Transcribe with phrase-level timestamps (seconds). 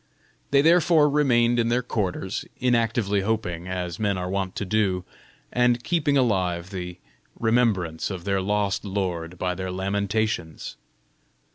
[0.49, 5.05] They therefore remained in their quarters, inactively hoping, as men are wont to do,
[5.53, 6.97] and keeping alive the
[7.39, 10.75] remembrance of their lost lord by their lamentations.